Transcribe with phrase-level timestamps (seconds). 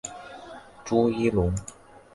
[0.83, 1.53] 朱一龙